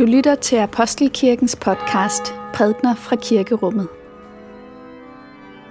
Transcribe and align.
Du 0.00 0.04
lytter 0.04 0.34
til 0.34 0.56
Apostelkirkens 0.56 1.56
podcast 1.56 2.34
Prædner 2.54 2.94
fra 2.94 3.16
Kirkerummet. 3.16 3.88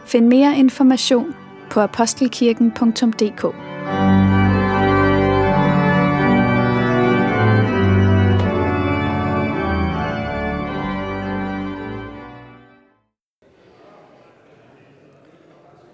Find 0.05 0.27
mere 0.27 0.57
information 0.57 1.35
på 1.71 1.79
apostelkirken.dk. 1.79 3.41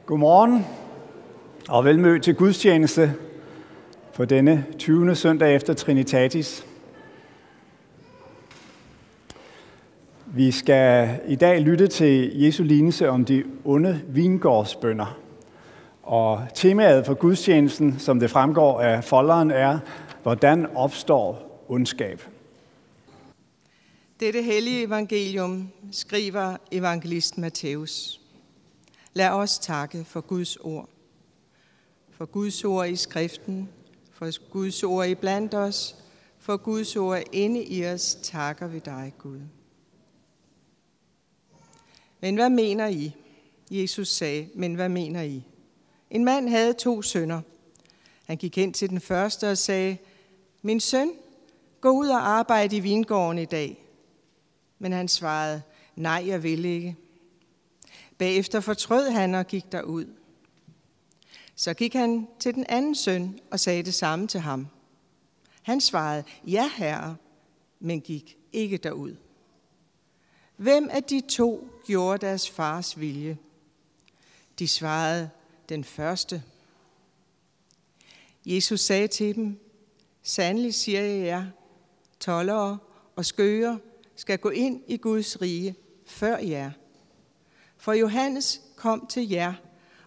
Godmorgen 0.05 0.65
og 1.69 1.85
velmødt 1.85 2.23
til 2.23 2.35
gudstjeneste 2.35 3.13
på 4.15 4.25
denne 4.25 4.65
20. 4.79 5.15
søndag 5.15 5.55
efter 5.55 5.73
Trinitatis. 5.73 6.74
Vi 10.35 10.51
skal 10.51 11.19
i 11.27 11.35
dag 11.35 11.61
lytte 11.61 11.87
til 11.87 12.39
Jesu 12.41 12.63
lignelse 12.63 13.09
om 13.09 13.25
de 13.25 13.43
onde 13.65 14.01
vingårdsbønder. 14.07 15.19
Og 16.03 16.47
temaet 16.53 17.05
for 17.05 17.13
gudstjenesten, 17.13 17.99
som 17.99 18.19
det 18.19 18.29
fremgår 18.29 18.81
af 18.81 19.03
folderen, 19.03 19.51
er, 19.51 19.79
hvordan 20.23 20.65
opstår 20.75 21.63
ondskab? 21.69 22.21
Dette 24.19 24.41
hellige 24.41 24.83
evangelium 24.83 25.69
skriver 25.91 26.57
evangelist 26.71 27.37
Matthæus. 27.37 28.21
Lad 29.13 29.29
os 29.29 29.59
takke 29.59 30.03
for 30.03 30.21
Guds 30.21 30.55
ord. 30.55 30.89
For 32.11 32.25
Guds 32.25 32.63
ord 32.63 32.87
i 32.87 32.95
skriften, 32.95 33.69
for 34.11 34.49
Guds 34.49 34.83
ord 34.83 35.07
i 35.07 35.15
blandt 35.15 35.53
os, 35.53 35.95
for 36.39 36.57
Guds 36.57 36.95
ord 36.95 37.21
inde 37.31 37.63
i 37.63 37.85
os, 37.85 38.15
takker 38.15 38.67
vi 38.67 38.79
dig, 38.79 39.13
Gud. 39.17 39.39
Men 42.19 42.35
hvad 42.35 42.49
mener 42.49 42.87
I? 42.87 43.15
Jesus 43.71 44.07
sagde, 44.07 44.49
men 44.55 44.75
hvad 44.75 44.89
mener 44.89 45.21
I? 45.21 45.43
En 46.09 46.25
mand 46.25 46.49
havde 46.49 46.73
to 46.73 47.01
sønner. 47.01 47.41
Han 48.25 48.37
gik 48.37 48.55
hen 48.55 48.73
til 48.73 48.89
den 48.89 49.01
første 49.01 49.51
og 49.51 49.57
sagde, 49.57 49.97
min 50.61 50.79
søn, 50.79 51.11
gå 51.81 51.89
ud 51.89 52.07
og 52.07 52.27
arbejde 52.27 52.75
i 52.75 52.79
vingården 52.79 53.37
i 53.37 53.45
dag. 53.45 53.85
Men 54.79 54.91
han 54.91 55.07
svarede, 55.07 55.61
nej, 55.95 56.23
jeg 56.27 56.43
vil 56.43 56.65
ikke. 56.65 56.95
Bagefter 58.17 58.59
fortrød 58.59 59.09
han 59.09 59.35
og 59.35 59.47
gik 59.47 59.71
derud. 59.71 60.05
Så 61.55 61.73
gik 61.73 61.93
han 61.93 62.27
til 62.39 62.55
den 62.55 62.65
anden 62.69 62.95
søn 62.95 63.39
og 63.51 63.59
sagde 63.59 63.83
det 63.83 63.93
samme 63.93 64.27
til 64.27 64.39
ham. 64.39 64.67
Han 65.61 65.81
svarede, 65.81 66.23
ja 66.47 66.69
herre, 66.75 67.15
men 67.79 68.01
gik 68.01 68.37
ikke 68.53 68.77
derud. 68.77 69.15
Hvem 70.57 70.89
af 70.91 71.03
de 71.03 71.21
to 71.21 71.69
gjorde 71.85 72.25
deres 72.25 72.49
fars 72.49 72.99
vilje? 72.99 73.37
De 74.59 74.67
svarede, 74.67 75.29
den 75.69 75.83
første. 75.83 76.43
Jesus 78.45 78.81
sagde 78.81 79.07
til 79.07 79.35
dem, 79.35 79.59
Sandelig 80.23 80.73
siger 80.73 81.01
jeg 81.01 81.25
jer, 81.25 81.45
tollere 82.19 82.77
og 83.15 83.25
skøger 83.25 83.77
skal 84.15 84.39
gå 84.39 84.49
ind 84.49 84.81
i 84.87 84.97
Guds 84.97 85.41
rige 85.41 85.75
før 86.05 86.37
jer. 86.37 86.71
For 87.77 87.93
Johannes 87.93 88.61
kom 88.75 89.07
til 89.07 89.29
jer 89.29 89.53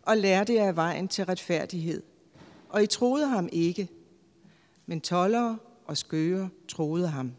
og 0.02 0.16
lærte 0.16 0.54
jer 0.54 0.72
vejen 0.72 1.08
til 1.08 1.24
retfærdighed, 1.24 2.02
og 2.68 2.82
I 2.82 2.86
troede 2.86 3.26
ham 3.26 3.48
ikke, 3.52 3.88
men 4.86 5.00
tollere 5.00 5.58
og 5.86 5.96
skøger 5.96 6.48
troede 6.68 7.08
ham. 7.08 7.32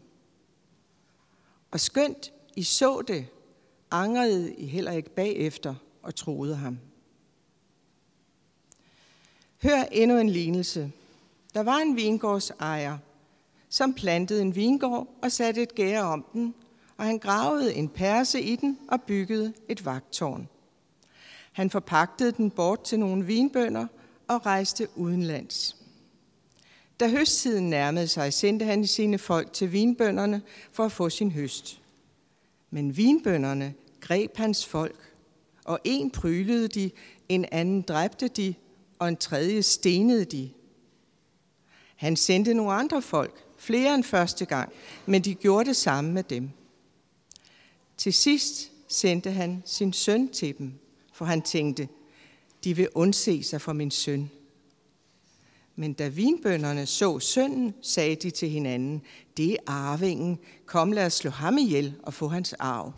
Og 1.70 1.80
skønt 1.80 2.32
I 2.56 2.62
så 2.62 3.02
det, 3.02 3.26
angrede 3.90 4.54
I 4.54 4.66
heller 4.66 4.92
ikke 4.92 5.10
bagefter 5.10 5.74
og 6.02 6.14
troede 6.14 6.56
ham. 6.56 6.78
Hør 9.62 9.82
endnu 9.92 10.18
en 10.18 10.30
lignelse. 10.30 10.92
Der 11.54 11.62
var 11.62 11.76
en 11.76 11.96
vingårdsejer, 11.96 12.98
som 13.68 13.94
plantede 13.94 14.42
en 14.42 14.54
vingård 14.54 15.08
og 15.22 15.32
satte 15.32 15.62
et 15.62 15.74
gære 15.74 16.02
om 16.02 16.24
den, 16.32 16.54
og 16.96 17.04
han 17.04 17.18
gravede 17.18 17.74
en 17.74 17.88
perse 17.88 18.40
i 18.40 18.56
den 18.56 18.78
og 18.88 19.02
byggede 19.02 19.52
et 19.68 19.84
vagtårn. 19.84 20.48
Han 21.52 21.70
forpagtede 21.70 22.32
den 22.32 22.50
bort 22.50 22.82
til 22.82 22.98
nogle 22.98 23.26
vinbønder 23.26 23.86
og 24.28 24.46
rejste 24.46 24.88
udenlands. 24.96 25.76
Da 27.00 27.08
høsttiden 27.08 27.70
nærmede 27.70 28.08
sig, 28.08 28.32
sendte 28.32 28.64
han 28.64 28.86
sine 28.86 29.18
folk 29.18 29.52
til 29.52 29.72
vinbønderne 29.72 30.42
for 30.72 30.84
at 30.84 30.92
få 30.92 31.10
sin 31.10 31.32
høst. 31.32 31.79
Men 32.70 32.96
vinbønderne 32.96 33.74
greb 34.00 34.36
hans 34.36 34.66
folk, 34.66 35.14
og 35.64 35.78
en 35.84 36.10
prylede 36.10 36.68
de, 36.68 36.90
en 37.28 37.44
anden 37.52 37.82
dræbte 37.82 38.28
de, 38.28 38.54
og 38.98 39.08
en 39.08 39.16
tredje 39.16 39.62
stenede 39.62 40.24
de. 40.24 40.50
Han 41.96 42.16
sendte 42.16 42.54
nogle 42.54 42.72
andre 42.72 43.02
folk, 43.02 43.44
flere 43.58 43.94
end 43.94 44.04
første 44.04 44.44
gang, 44.44 44.72
men 45.06 45.22
de 45.22 45.34
gjorde 45.34 45.68
det 45.68 45.76
samme 45.76 46.12
med 46.12 46.22
dem. 46.22 46.50
Til 47.96 48.12
sidst 48.12 48.72
sendte 48.88 49.30
han 49.30 49.62
sin 49.66 49.92
søn 49.92 50.28
til 50.28 50.58
dem, 50.58 50.72
for 51.12 51.24
han 51.24 51.42
tænkte, 51.42 51.88
de 52.64 52.76
vil 52.76 52.88
undse 52.94 53.42
sig 53.42 53.60
for 53.60 53.72
min 53.72 53.90
søn. 53.90 54.30
Men 55.76 55.92
da 55.92 56.08
vinbønderne 56.08 56.86
så 56.86 57.18
sønnen, 57.18 57.74
sagde 57.82 58.16
de 58.16 58.30
til 58.30 58.48
hinanden, 58.48 59.02
det 59.36 59.52
er 59.52 59.56
arvingen, 59.66 60.38
kom 60.66 60.92
lad 60.92 61.06
os 61.06 61.12
slå 61.12 61.30
ham 61.30 61.58
ihjel 61.58 61.94
og 62.02 62.14
få 62.14 62.28
hans 62.28 62.52
arv. 62.52 62.92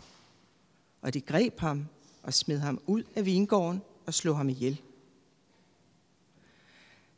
Og 1.01 1.13
de 1.13 1.21
greb 1.21 1.59
ham 1.59 1.85
og 2.23 2.33
smed 2.33 2.59
ham 2.59 2.79
ud 2.87 3.03
af 3.15 3.25
vingården 3.25 3.81
og 4.05 4.13
slog 4.13 4.37
ham 4.37 4.49
ihjel. 4.49 4.81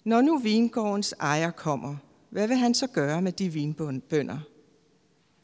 Når 0.03 0.21
nu 0.21 0.37
vingårdens 0.37 1.15
ejer 1.19 1.51
kommer, 1.51 1.95
hvad 2.29 2.47
vil 2.47 2.57
han 2.57 2.73
så 2.73 2.87
gøre 2.87 3.21
med 3.21 3.31
de 3.31 3.49
vinbønder? 3.49 4.39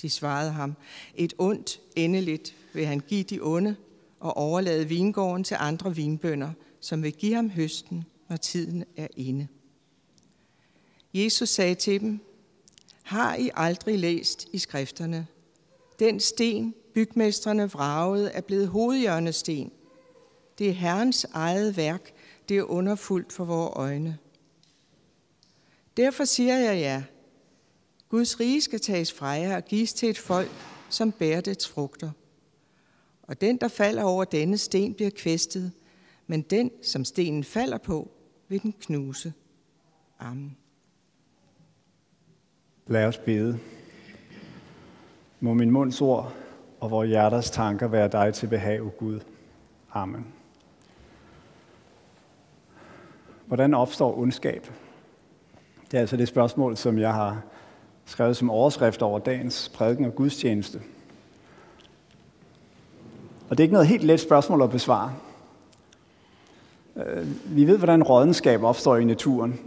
De 0.02 0.10
svarede 0.10 0.52
ham, 0.52 0.74
et 1.16 1.34
ondt 1.38 1.82
endeligt 1.96 2.56
vil 2.74 2.86
han 2.86 3.00
give 3.00 3.24
de 3.24 3.40
onde 3.42 3.76
og 4.20 4.38
overlade 4.38 4.88
vingården 4.88 5.44
til 5.44 5.58
andre 5.60 5.96
vinbønder, 5.96 6.52
som 6.80 7.04
vil 7.04 7.14
give 7.14 7.36
ham 7.36 7.50
høsten, 7.50 8.06
når 8.30 8.38
tiden 8.38 8.84
er 8.98 9.08
inde. 9.16 9.48
Jesus 11.14 11.50
sagde 11.50 11.76
til 11.76 12.02
dem, 12.02 12.20
har 13.04 13.36
I 13.36 13.50
aldrig 13.56 14.00
læst 14.00 14.48
i 14.54 14.58
skrifterne? 14.58 15.28
Den 16.00 16.20
sten, 16.20 16.76
bygmestrene 16.94 17.72
vragede, 17.72 18.32
er 18.32 18.42
blevet 18.42 18.68
hovedhjørnesten. 18.68 19.72
Det 20.58 20.70
er 20.70 20.74
Herrens 20.74 21.28
eget 21.34 21.78
værk, 21.78 22.14
det 22.50 22.58
er 22.58 22.64
underfuldt 22.64 23.34
for 23.34 23.46
vores 23.46 23.74
øjne. 23.76 24.18
Derfor 25.98 26.26
siger 26.26 26.58
jeg 26.58 26.80
jer, 26.80 27.02
Guds 28.10 28.40
rige 28.40 28.62
skal 28.62 28.80
tages 28.80 29.14
fra 29.14 29.28
jer 29.28 29.56
og 29.56 29.66
gives 29.66 29.94
til 29.94 30.10
et 30.10 30.18
folk, 30.18 30.52
som 30.90 31.12
bærer 31.12 31.42
dets 31.42 31.68
frugter. 31.68 32.12
Og 33.24 33.42
den, 33.42 33.58
der 33.58 33.68
falder 33.68 34.04
over 34.04 34.24
denne 34.24 34.58
sten, 34.58 34.94
bliver 34.94 35.12
kvæstet, 35.12 35.72
men 36.28 36.42
den, 36.42 36.72
som 36.82 37.06
stenen 37.06 37.44
falder 37.44 37.78
på, 37.78 38.12
vil 38.48 38.62
den 38.62 38.74
knuse. 38.82 39.34
Amen. 40.20 40.58
Lad 42.92 43.06
os 43.06 43.18
bede. 43.18 43.60
Må 45.40 45.54
min 45.54 45.72
munds 45.72 46.02
ord 46.02 46.34
og 46.80 46.92
vores 46.92 47.10
hjerters 47.10 47.52
tanker 47.52 47.88
være 47.88 48.08
dig 48.08 48.34
til 48.34 48.48
behag, 48.48 48.82
o 48.82 48.90
Gud. 48.98 49.20
Amen. 49.94 50.28
Hvordan 53.46 53.74
opstår 53.74 54.18
ondskab? 54.18 54.68
Det 55.92 55.98
er 55.98 56.02
altså 56.02 56.18
det 56.18 56.28
spørgsmål, 56.28 56.78
som 56.78 56.98
jeg 56.98 57.14
har 57.14 57.42
skrevet 58.06 58.38
som 58.38 58.50
overskrift 58.50 59.02
over 59.02 59.20
dagens 59.20 59.72
prædiken 59.76 60.06
og 60.06 60.16
gudstjeneste. 60.16 60.82
Og 63.50 63.58
det 63.58 63.60
er 63.60 63.66
ikke 63.66 63.74
noget 63.74 63.88
helt 63.88 64.04
let 64.04 64.20
spørgsmål 64.20 64.62
at 64.62 64.70
besvare. 64.70 65.14
Øh, 66.96 67.28
vi 67.46 67.68
ved, 67.68 67.78
hvordan 67.78 68.04
rådenskab 68.04 68.64
opstår 68.64 68.98
i 68.98 69.06
naturen. 69.06 69.60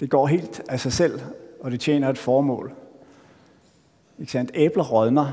Det 0.00 0.10
går 0.10 0.26
helt 0.26 0.62
af 0.68 0.80
sig 0.80 0.92
selv, 0.92 1.20
og 1.64 1.70
det 1.70 1.80
tjener 1.80 2.08
et 2.08 2.18
formål. 2.18 2.72
Ikke 4.18 4.32
sandt? 4.32 4.50
Æbler 4.54 4.84
rådner. 4.84 5.32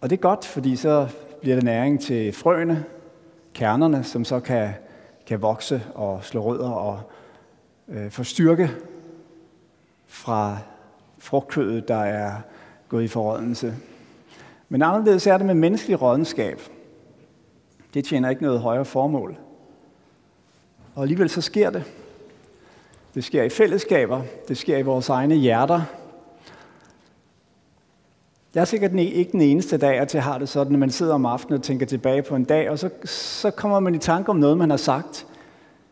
Og 0.00 0.10
det 0.10 0.16
er 0.16 0.20
godt, 0.20 0.46
fordi 0.46 0.76
så 0.76 1.08
bliver 1.40 1.56
det 1.56 1.64
næring 1.64 2.00
til 2.00 2.32
frøene, 2.32 2.84
kernerne, 3.54 4.04
som 4.04 4.24
så 4.24 4.40
kan, 4.40 4.70
kan 5.26 5.42
vokse 5.42 5.82
og 5.94 6.24
slå 6.24 6.42
rødder 6.42 6.70
og 6.70 7.00
øh, 7.88 8.10
få 8.10 8.24
styrke 8.24 8.70
fra 10.06 10.58
frugtkødet, 11.18 11.88
der 11.88 12.00
er 12.00 12.32
gået 12.88 13.04
i 13.04 13.08
forrådnelse. 13.08 13.74
Men 14.68 14.82
anderledes 14.82 15.26
er 15.26 15.36
det 15.36 15.46
med 15.46 15.54
menneskelig 15.54 16.02
rådenskab. 16.02 16.60
Det 17.94 18.04
tjener 18.04 18.30
ikke 18.30 18.42
noget 18.42 18.60
højere 18.60 18.84
formål. 18.84 19.36
Og 20.94 21.02
alligevel 21.02 21.30
så 21.30 21.40
sker 21.40 21.70
det. 21.70 21.84
Det 23.14 23.24
sker 23.24 23.42
i 23.42 23.48
fællesskaber, 23.48 24.22
det 24.48 24.58
sker 24.58 24.78
i 24.78 24.82
vores 24.82 25.08
egne 25.08 25.34
hjerter, 25.34 25.82
Jeg 28.54 28.60
er 28.60 28.64
sikkert 28.64 28.90
e- 28.90 28.98
ikke 28.98 29.32
den 29.32 29.40
eneste 29.40 29.76
dag, 29.76 29.98
at 29.98 30.14
jeg 30.14 30.22
har 30.22 30.38
det 30.38 30.48
sådan, 30.48 30.72
at 30.72 30.78
man 30.78 30.90
sidder 30.90 31.14
om 31.14 31.26
aftenen 31.26 31.58
og 31.58 31.62
tænker 31.64 31.86
tilbage 31.86 32.22
på 32.22 32.36
en 32.36 32.44
dag, 32.44 32.70
og 32.70 32.78
så, 32.78 32.90
så 33.04 33.50
kommer 33.50 33.80
man 33.80 33.94
i 33.94 33.98
tanke 33.98 34.28
om 34.28 34.36
noget, 34.36 34.58
man 34.58 34.70
har 34.70 34.76
sagt. 34.76 35.26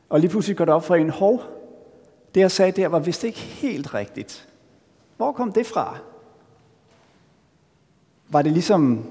Og 0.09 0.21
lige 0.21 0.31
pludselig 0.31 0.57
går 0.57 0.65
det 0.65 0.75
op 0.75 0.85
for 0.85 0.95
en, 0.95 1.11
hov, 1.11 1.43
det 2.35 2.41
jeg 2.41 2.51
sagde 2.51 2.73
der 2.73 2.89
var 2.89 2.99
vist 2.99 3.25
ikke 3.25 3.39
helt 3.39 3.95
rigtigt. 3.95 4.49
Hvor 5.17 5.33
kom 5.33 5.53
det 5.53 5.67
fra? 5.67 5.99
Var 8.29 8.43
det 8.43 8.53
ligesom 8.53 9.05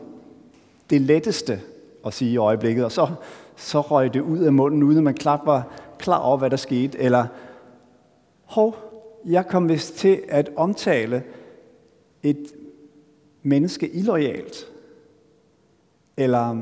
det 0.90 1.02
letteste 1.02 1.62
at 2.06 2.14
sige 2.14 2.32
i 2.32 2.38
øjeblikket, 2.38 2.86
og 2.86 2.92
så, 2.92 3.08
så 3.56 3.82
røg 3.82 4.14
det 4.14 4.22
ud 4.22 4.40
af 4.40 4.54
munden, 4.54 4.84
uden 4.84 4.98
at 4.98 5.04
man 5.04 5.14
klart 5.14 5.40
var 5.46 5.68
klar 6.00 6.18
over, 6.18 6.38
hvad 6.38 6.50
der 6.50 6.58
skete? 6.58 7.00
Eller, 7.00 7.26
hov, 8.52 8.76
jeg 9.26 9.48
kom 9.48 9.70
vist 9.70 9.98
til 9.98 10.22
at 10.30 10.50
omtale 10.56 11.24
et 12.24 12.48
menneske 13.44 13.90
illoyalt. 13.90 14.68
Eller 16.18 16.58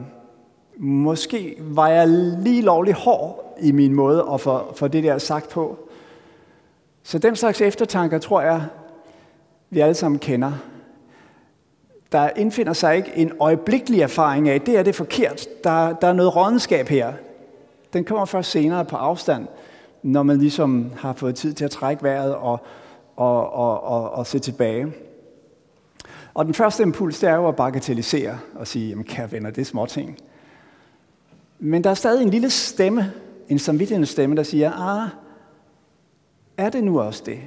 måske 0.77 1.55
var 1.59 1.87
jeg 1.87 2.07
lige 2.43 2.61
lovlig 2.61 2.93
hård 2.93 3.57
i 3.61 3.71
min 3.71 3.93
måde 3.93 4.27
at 4.33 4.41
få, 4.41 4.73
for 4.75 4.87
det 4.87 5.03
der 5.03 5.17
sagt 5.17 5.49
på. 5.49 5.77
Så 7.03 7.19
den 7.19 7.35
slags 7.35 7.61
eftertanker 7.61 8.19
tror 8.19 8.41
jeg, 8.41 8.65
vi 9.69 9.79
alle 9.79 9.95
sammen 9.95 10.19
kender. 10.19 10.51
Der 12.11 12.29
indfinder 12.35 12.73
sig 12.73 12.97
ikke 12.97 13.11
en 13.15 13.31
øjeblikkelig 13.39 14.01
erfaring 14.01 14.49
af, 14.49 14.61
det 14.61 14.77
er 14.77 14.83
det 14.83 14.95
forkert, 14.95 15.47
der, 15.63 15.93
der 15.93 16.07
er 16.07 16.13
noget 16.13 16.35
rådenskab 16.35 16.87
her. 16.87 17.13
Den 17.93 18.03
kommer 18.03 18.25
først 18.25 18.51
senere 18.51 18.85
på 18.85 18.95
afstand, 18.95 19.47
når 20.03 20.23
man 20.23 20.37
ligesom 20.37 20.91
har 20.97 21.13
fået 21.13 21.35
tid 21.35 21.53
til 21.53 21.65
at 21.65 21.71
trække 21.71 22.03
vejret 22.03 22.35
og, 22.35 22.59
og, 23.15 23.53
og, 23.53 23.83
og, 23.83 24.11
og 24.11 24.27
se 24.27 24.39
tilbage. 24.39 24.93
Og 26.33 26.45
den 26.45 26.53
første 26.53 26.83
impuls, 26.83 27.19
det 27.19 27.29
er 27.29 27.35
jo 27.35 27.47
at 27.47 27.55
bagatellisere 27.55 28.39
og 28.55 28.67
sige, 28.67 28.89
jamen 28.89 29.05
kære 29.05 29.31
venner, 29.31 29.49
det 29.49 29.61
er 29.61 29.65
småting. 29.65 30.17
Men 31.59 31.83
der 31.83 31.89
er 31.89 31.93
stadig 31.93 32.23
en 32.23 32.29
lille 32.29 32.49
stemme, 32.49 33.13
en 33.49 33.59
samvittighedens 33.59 34.09
stemme, 34.09 34.35
der 34.35 34.43
siger, 34.43 34.71
ah, 34.71 35.09
er 36.57 36.69
det 36.69 36.83
nu 36.83 36.99
også 36.99 37.23
det? 37.25 37.39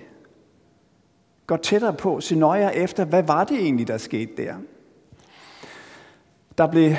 Gå 1.47 1.57
tættere 1.57 1.93
på, 1.93 2.21
se 2.21 2.35
nøjere 2.35 2.77
efter, 2.77 3.05
hvad 3.05 3.23
var 3.23 3.45
det 3.45 3.57
egentlig, 3.57 3.89
der 3.89 3.99
skete 3.99 4.33
der? 4.37 4.55
Der 6.59 6.67
blev 6.71 6.93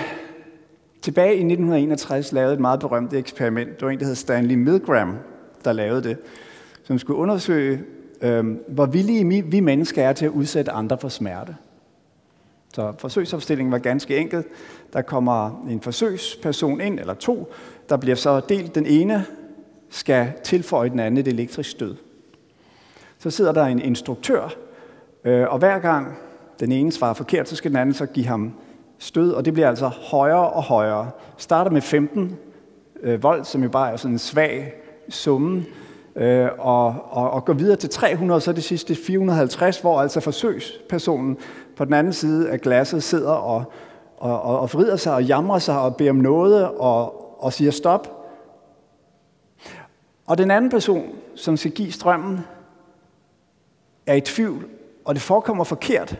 tilbage 1.01 1.29
i 1.29 1.37
1961 1.37 2.31
lavet 2.31 2.53
et 2.53 2.59
meget 2.59 2.79
berømt 2.79 3.13
eksperiment. 3.13 3.69
Det 3.69 3.81
var 3.81 3.89
en, 3.89 3.99
der 3.99 4.05
hed 4.05 4.15
Stanley 4.15 4.55
Milgram, 4.55 5.17
der 5.65 5.73
lavede 5.73 6.03
det, 6.03 6.17
som 6.83 6.99
skulle 6.99 7.19
undersøge, 7.19 7.81
øh, 8.21 8.45
hvor 8.67 8.85
villige 8.85 9.43
vi 9.43 9.59
mennesker 9.59 10.03
er 10.03 10.13
til 10.13 10.25
at 10.25 10.31
udsætte 10.31 10.71
andre 10.71 10.97
for 10.97 11.09
smerte. 11.09 11.55
Så 12.73 12.93
forsøgsopstillingen 12.97 13.71
var 13.71 13.77
ganske 13.77 14.17
enkel. 14.17 14.43
Der 14.93 15.01
kommer 15.01 15.65
en 15.69 15.81
forsøgsperson 15.81 16.81
ind, 16.81 16.99
eller 16.99 17.13
to, 17.13 17.53
der 17.89 17.97
bliver 17.97 18.15
så 18.15 18.39
delt. 18.39 18.75
Den 18.75 18.85
ene 18.85 19.25
skal 19.89 20.33
tilføje 20.43 20.89
den 20.89 20.99
anden 20.99 21.17
et 21.17 21.27
elektrisk 21.27 21.69
stød. 21.69 21.95
Så 23.19 23.29
sidder 23.29 23.51
der 23.51 23.65
en 23.65 23.79
instruktør, 23.79 24.53
øh, 25.23 25.47
og 25.49 25.59
hver 25.59 25.79
gang 25.79 26.17
den 26.59 26.71
ene 26.71 26.91
svarer 26.91 27.13
forkert, 27.13 27.49
så 27.49 27.55
skal 27.55 27.71
den 27.71 27.79
anden 27.79 27.95
så 27.95 28.05
give 28.05 28.25
ham 28.25 28.53
stød, 28.97 29.31
og 29.31 29.45
det 29.45 29.53
bliver 29.53 29.69
altså 29.69 29.87
højere 29.87 30.49
og 30.49 30.63
højere. 30.63 31.11
Starter 31.37 31.71
med 31.71 31.81
15 31.81 32.37
øh, 33.01 33.23
volt, 33.23 33.47
som 33.47 33.63
jo 33.63 33.69
bare 33.69 33.91
er 33.91 33.95
sådan 33.95 34.15
en 34.15 34.19
svag 34.19 34.73
summen 35.09 35.65
øh, 36.15 36.49
og, 36.59 36.95
og, 37.09 37.31
og 37.31 37.45
går 37.45 37.53
videre 37.53 37.75
til 37.75 37.89
300, 37.89 38.41
så 38.41 38.53
det 38.53 38.63
sidste 38.63 38.95
450, 38.95 39.79
hvor 39.79 40.01
altså 40.01 40.19
forsøgspersonen 40.19 41.37
på 41.75 41.85
den 41.85 41.93
anden 41.93 42.13
side 42.13 42.49
af 42.49 42.61
glasset 42.61 43.03
sidder 43.03 43.31
og, 43.31 43.63
og, 44.17 44.41
og, 44.41 44.59
og 44.59 44.73
vrider 44.73 44.95
sig 44.95 45.13
og 45.13 45.23
jamrer 45.23 45.59
sig 45.59 45.79
og 45.79 45.95
beder 45.95 46.09
om 46.09 46.15
noget 46.15 46.65
og, 46.67 47.23
og 47.43 47.53
siger 47.53 47.71
stop. 47.71 48.19
Og 50.25 50.37
den 50.37 50.51
anden 50.51 50.71
person, 50.71 51.15
som 51.35 51.57
skal 51.57 51.71
give 51.71 51.91
strømmen, 51.91 52.39
er 54.05 54.13
i 54.13 54.21
tvivl, 54.21 54.65
og 55.05 55.15
det 55.15 55.21
forekommer 55.21 55.63
forkert. 55.63 56.19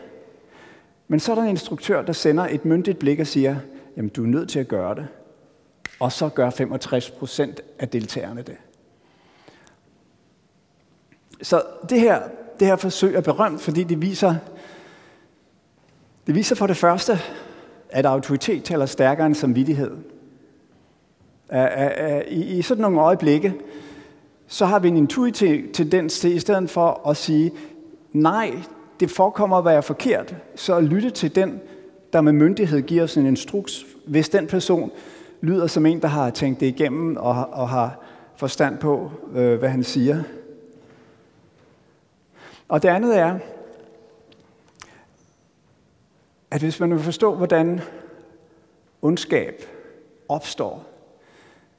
Men 1.08 1.20
så 1.20 1.32
er 1.32 1.36
der 1.36 1.42
en 1.42 1.48
instruktør, 1.48 2.02
der 2.02 2.12
sender 2.12 2.46
et 2.50 2.64
myndigt 2.64 2.98
blik 2.98 3.20
og 3.20 3.26
siger, 3.26 3.56
jamen 3.96 4.08
du 4.08 4.22
er 4.22 4.26
nødt 4.26 4.48
til 4.48 4.58
at 4.58 4.68
gøre 4.68 4.94
det. 4.94 5.06
Og 6.00 6.12
så 6.12 6.28
gør 6.28 6.50
65 6.50 7.10
procent 7.10 7.60
af 7.78 7.88
deltagerne 7.88 8.42
det. 8.42 8.56
Så 11.44 11.62
det 11.90 12.00
her, 12.00 12.20
det 12.60 12.66
her 12.66 12.76
forsøg 12.76 13.14
er 13.14 13.20
berømt, 13.20 13.60
fordi 13.60 13.84
det 13.84 14.02
viser, 14.02 14.34
det 16.26 16.34
viser 16.34 16.56
for 16.56 16.66
det 16.66 16.76
første, 16.76 17.18
at 17.90 18.06
autoritet 18.06 18.64
taler 18.64 18.86
stærkere 18.86 19.26
end 19.26 19.34
samvittighed. 19.34 19.90
I 22.30 22.62
sådan 22.62 22.82
nogle 22.82 23.00
øjeblikke, 23.00 23.54
så 24.46 24.66
har 24.66 24.78
vi 24.78 24.88
en 24.88 24.96
intuitiv 24.96 25.72
tendens 25.72 26.20
til, 26.20 26.34
i 26.34 26.38
stedet 26.38 26.70
for 26.70 27.08
at 27.08 27.16
sige, 27.16 27.52
nej, 28.12 28.50
det 29.00 29.10
forekommer 29.10 29.56
at 29.56 29.64
være 29.64 29.82
forkert, 29.82 30.34
så 30.54 30.76
at 30.76 30.84
lytte 30.84 31.10
til 31.10 31.34
den, 31.34 31.60
der 32.12 32.20
med 32.20 32.32
myndighed 32.32 32.82
giver 32.82 33.02
os 33.02 33.16
en 33.16 33.26
instruks, 33.26 33.84
hvis 34.06 34.28
den 34.28 34.46
person 34.46 34.90
lyder 35.40 35.66
som 35.66 35.86
en, 35.86 36.02
der 36.02 36.08
har 36.08 36.30
tænkt 36.30 36.60
det 36.60 36.66
igennem 36.66 37.16
og, 37.16 37.48
og 37.52 37.68
har 37.68 37.98
forstand 38.36 38.78
på, 38.78 39.10
øh, 39.34 39.58
hvad 39.58 39.68
han 39.68 39.82
siger. 39.82 40.22
Og 42.74 42.82
det 42.82 42.88
andet 42.88 43.18
er, 43.18 43.38
at 46.50 46.60
hvis 46.60 46.80
man 46.80 46.90
vil 46.90 46.98
forstå, 46.98 47.34
hvordan 47.34 47.80
ondskab 49.02 49.62
opstår, 50.28 50.84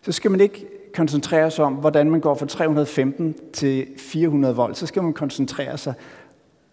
så 0.02 0.12
skal 0.12 0.32
man 0.32 0.42
ikke 0.42 0.68
koncentrere 0.94 1.52
sig 1.52 1.66
om, 1.66 1.74
hvordan 1.74 2.12
man 2.12 2.20
går 2.20 2.36
fra 2.36 2.46
315 2.46 3.36
til 3.54 3.88
400 3.98 4.56
volt. 4.56 4.78
Så 4.78 4.86
skal 4.86 5.04
man 5.04 5.14
koncentrere 5.14 5.78
sig 5.78 5.94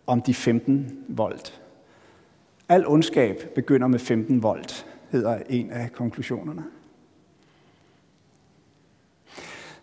om 0.07 0.23
de 0.23 0.35
15 0.35 1.05
volt. 1.09 1.63
Al 2.69 2.87
ondskab 2.87 3.53
begynder 3.55 3.87
med 3.87 3.99
15 3.99 4.43
volt, 4.43 4.87
hedder 5.11 5.39
en 5.49 5.71
af 5.71 5.93
konklusionerne. 5.93 6.65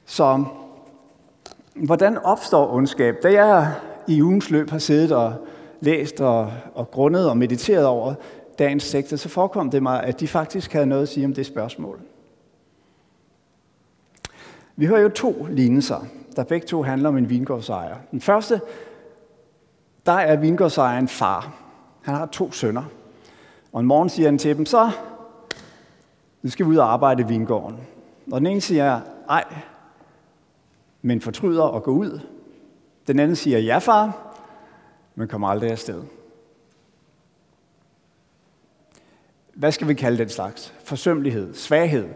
Så 0.05 0.45
hvordan 1.75 2.17
opstår 2.17 2.73
ondskab? 2.73 3.15
Da 3.23 3.33
jeg 3.33 3.73
i 4.07 4.21
ugens 4.21 4.49
løb 4.49 4.69
har 4.69 4.77
siddet 4.77 5.11
og 5.11 5.33
læst 5.81 6.21
og, 6.21 6.51
og 6.73 6.91
grundet 6.91 7.29
og 7.29 7.37
mediteret 7.37 7.85
over 7.85 8.13
dagens 8.59 8.83
sektor, 8.83 9.17
så 9.17 9.29
forekom 9.29 9.69
det 9.69 9.83
mig, 9.83 10.03
at 10.03 10.19
de 10.19 10.27
faktisk 10.27 10.73
havde 10.73 10.85
noget 10.85 11.01
at 11.01 11.09
sige 11.09 11.25
om 11.25 11.33
det 11.33 11.45
spørgsmål. 11.45 11.99
Vi 14.75 14.85
hører 14.85 15.01
jo 15.01 15.09
to 15.09 15.47
lignelser, 15.49 16.05
der 16.35 16.43
begge 16.43 16.67
to 16.67 16.83
handler 16.83 17.09
om 17.09 17.17
en 17.17 17.29
vingårdsejer. 17.29 17.95
Den 18.11 18.21
første, 18.21 18.61
der 20.05 20.11
er 20.11 20.35
vingårdsejeren 20.35 21.07
far. 21.07 21.53
Han 22.01 22.15
har 22.15 22.25
to 22.25 22.51
sønner. 22.51 22.83
Og 23.73 23.79
en 23.79 23.85
morgen 23.85 24.09
siger 24.09 24.27
han 24.27 24.37
til 24.37 24.57
dem, 24.57 24.65
så 24.65 24.91
nu 26.41 26.49
skal 26.49 26.65
vi 26.65 26.71
ud 26.71 26.77
og 26.77 26.93
arbejde 26.93 27.23
i 27.23 27.27
vingården. 27.27 27.77
Og 28.31 28.39
den 28.39 28.47
ene 28.47 28.61
siger, 28.61 29.01
ej, 29.29 29.43
men 31.01 31.21
fortryder 31.21 31.63
og 31.63 31.83
går 31.83 31.91
ud. 31.91 32.19
Den 33.09 33.19
anden 33.19 33.35
siger, 33.35 33.59
ja 33.59 33.77
far, 33.77 34.35
men 35.15 35.27
kommer 35.27 35.47
aldrig 35.47 35.71
afsted. 35.71 36.03
Hvad 39.53 39.71
skal 39.71 39.87
vi 39.87 39.93
kalde 39.93 40.17
den 40.17 40.29
slags? 40.29 40.73
Forsømmelighed, 40.83 41.53
svaghed. 41.53 42.09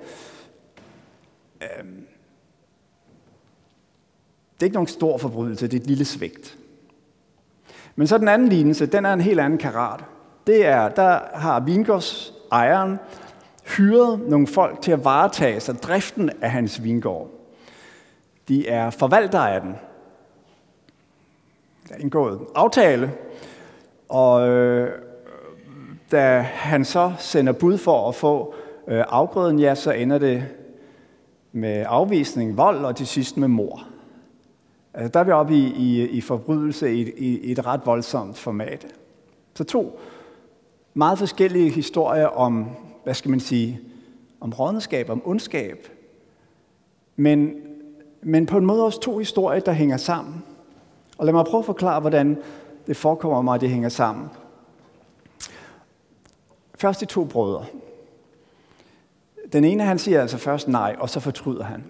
Øhm. 1.62 2.08
Det 4.54 4.62
er 4.62 4.64
ikke 4.64 4.74
nogen 4.74 4.88
stor 4.88 5.18
forbrydelse, 5.18 5.68
det 5.68 5.78
er 5.78 5.82
et 5.82 5.88
lille 5.88 6.06
svigt. 6.06 6.58
Men 7.96 8.08
så 8.08 8.18
den 8.18 8.28
anden 8.28 8.48
lignelse, 8.48 8.86
den 8.86 9.06
er 9.06 9.14
en 9.14 9.22
helt 9.22 9.40
anden 9.40 9.60
karat. 9.60 10.04
Det 10.48 10.66
er, 10.66 10.90
der 10.90 11.20
har 11.34 11.60
vingårds 11.60 12.34
ejeren 12.52 13.00
hyret 13.78 14.20
nogle 14.20 14.48
folk 14.48 14.82
til 14.82 14.92
at 14.92 15.06
varetage 15.06 15.60
sig 15.60 15.76
driften 15.76 16.30
af 16.42 16.52
hans 16.52 16.84
vingård. 16.84 17.30
De 18.48 18.68
er 18.68 18.90
forvaltere 18.90 19.56
af 19.56 19.62
den. 19.62 19.76
Der 21.90 21.96
er 21.96 22.00
indgået 22.00 22.40
aftale, 22.56 23.12
og 24.10 24.50
øh, 24.50 24.92
da 26.12 26.40
han 26.42 26.86
så 26.86 27.14
sender 27.20 27.54
bud 27.54 27.78
for 27.78 28.10
at 28.10 28.16
få 28.16 28.54
øh, 28.88 29.04
afgrøden, 29.08 29.60
ja, 29.60 29.76
så 29.76 29.92
ender 29.92 30.18
det 30.18 30.46
med 31.52 31.86
afvisning, 31.88 32.58
vold 32.58 32.86
og 32.86 32.96
til 32.96 33.08
sidst 33.08 33.38
med 33.38 33.48
mor. 33.48 33.84
Altså, 34.94 35.10
der 35.10 35.20
er 35.20 35.24
vi 35.24 35.32
oppe 35.32 35.54
i, 35.54 35.74
i, 35.78 36.08
i 36.08 36.22
forbrydelse 36.22 36.94
i, 36.94 37.02
i, 37.02 37.40
i 37.40 37.52
et 37.52 37.66
ret 37.66 37.82
voldsomt 37.86 38.38
format. 38.38 38.88
Så 39.56 39.64
to 39.64 40.00
meget 40.94 41.20
forskellige 41.20 41.70
historier 41.70 42.28
om, 42.28 42.68
hvad 43.04 43.14
skal 43.14 43.32
man 43.32 43.40
sige, 43.40 43.80
om 44.40 44.54
rådenskab, 44.54 45.10
om 45.10 45.22
ondskab. 45.26 45.88
Men, 47.16 47.54
men 48.22 48.46
på 48.46 48.58
en 48.58 48.66
måde 48.66 48.86
også 48.86 49.00
to 49.00 49.18
historier, 49.18 49.60
der 49.60 49.72
hænger 49.72 49.98
sammen. 49.98 50.44
Og 51.18 51.26
lad 51.26 51.34
mig 51.34 51.46
prøve 51.46 51.60
at 51.60 51.66
forklare, 51.66 52.00
hvordan 52.00 52.38
det 52.88 52.98
forekommer 52.98 53.42
mig, 53.42 53.56
at 53.56 53.62
det 53.62 53.70
hænger 53.70 53.90
sammen. 53.90 54.30
Først 56.76 57.00
de 57.00 57.06
to 57.06 57.26
brødre. 57.26 57.66
Den 59.54 59.64
ene, 59.64 59.84
han 59.84 60.00
siger 60.00 60.22
altså 60.22 60.38
først 60.38 60.68
nej, 60.68 60.96
og 61.00 61.10
så 61.10 61.20
fortryder 61.20 61.64
han. 61.64 61.84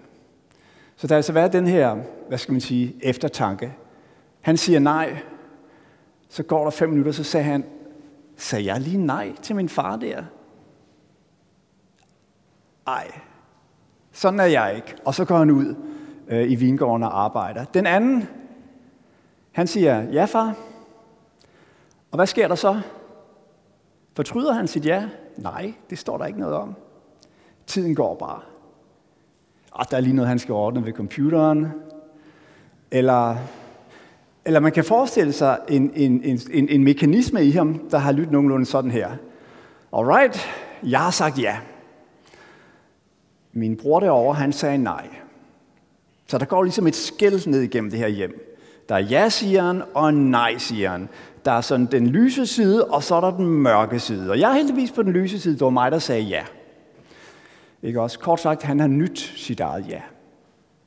Så 0.96 1.06
der 1.06 1.14
er 1.14 1.16
altså 1.16 1.32
været 1.32 1.52
den 1.52 1.66
her, 1.66 1.96
hvad 2.28 2.38
skal 2.38 2.52
man 2.52 2.60
sige, 2.60 2.94
eftertanke. 3.02 3.74
Han 4.40 4.56
siger 4.56 4.78
nej, 4.78 5.18
så 6.28 6.42
går 6.42 6.64
der 6.64 6.70
fem 6.70 6.88
minutter, 6.88 7.12
så 7.12 7.24
sagde 7.24 7.44
han, 7.44 7.64
sagde 8.36 8.64
jeg 8.64 8.80
lige 8.80 8.98
nej 8.98 9.32
til 9.42 9.56
min 9.56 9.68
far 9.68 9.96
der? 9.96 10.24
Ej, 12.86 13.10
sådan 14.12 14.40
er 14.40 14.44
jeg 14.44 14.72
ikke. 14.76 14.94
Og 15.04 15.14
så 15.14 15.24
går 15.24 15.36
han 15.36 15.50
ud 15.50 15.74
øh, 16.28 16.50
i 16.50 16.54
vingården 16.54 17.02
og 17.02 17.24
arbejder. 17.24 17.64
Den 17.64 17.86
anden, 17.86 18.28
han 19.54 19.66
siger, 19.66 20.02
ja 20.12 20.24
far. 20.24 20.54
Og 22.10 22.16
hvad 22.16 22.26
sker 22.26 22.48
der 22.48 22.54
så? 22.54 22.80
Fortryder 24.16 24.52
han 24.52 24.68
sit 24.68 24.86
ja? 24.86 25.08
Nej, 25.36 25.74
det 25.90 25.98
står 25.98 26.18
der 26.18 26.26
ikke 26.26 26.38
noget 26.38 26.54
om. 26.54 26.74
Tiden 27.66 27.94
går 27.94 28.14
bare. 28.14 28.40
Og 29.70 29.90
der 29.90 29.96
er 29.96 30.00
lige 30.00 30.14
noget, 30.14 30.28
han 30.28 30.38
skal 30.38 30.52
ordne 30.52 30.86
ved 30.86 30.92
computeren. 30.92 31.66
Eller, 32.90 33.36
eller 34.44 34.60
man 34.60 34.72
kan 34.72 34.84
forestille 34.84 35.32
sig 35.32 35.58
en, 35.68 35.92
en, 35.94 36.22
en, 36.24 36.40
en, 36.50 36.68
en 36.68 36.84
mekanisme 36.84 37.44
i 37.44 37.50
ham, 37.50 37.88
der 37.90 37.98
har 37.98 38.12
lyttet 38.12 38.32
nogenlunde 38.32 38.66
sådan 38.66 38.90
her. 38.90 39.10
Alright, 39.92 40.48
jeg 40.82 41.00
har 41.00 41.10
sagt 41.10 41.38
ja. 41.38 41.58
Min 43.52 43.76
bror 43.76 44.00
derovre, 44.00 44.34
han 44.34 44.52
sagde 44.52 44.78
nej. 44.78 45.08
Så 46.26 46.38
der 46.38 46.44
går 46.44 46.62
ligesom 46.62 46.86
et 46.86 46.96
skæld 46.96 47.46
ned 47.46 47.60
igennem 47.60 47.90
det 47.90 47.98
her 47.98 48.08
hjem. 48.08 48.53
Der 48.88 48.94
er 48.94 48.98
ja-sigeren 48.98 49.82
og 49.94 50.14
nej-sigeren. 50.14 51.08
Der 51.44 51.52
er 51.52 51.60
sådan 51.60 51.86
den 51.86 52.06
lyse 52.06 52.46
side, 52.46 52.84
og 52.84 53.02
så 53.02 53.14
er 53.14 53.20
der 53.20 53.30
den 53.30 53.46
mørke 53.46 54.00
side. 54.00 54.30
Og 54.30 54.40
jeg 54.40 54.50
er 54.50 54.54
heldigvis 54.54 54.92
på 54.92 55.02
den 55.02 55.12
lyse 55.12 55.40
side, 55.40 55.54
det 55.54 55.64
var 55.64 55.70
mig, 55.70 55.92
der 55.92 55.98
sagde 55.98 56.22
ja. 56.22 56.44
Ikke 57.82 58.00
også? 58.00 58.18
Kort 58.18 58.40
sagt, 58.40 58.62
han 58.62 58.80
har 58.80 58.86
nyt 58.86 59.18
sit 59.36 59.60
eget 59.60 59.88
ja. 59.88 60.00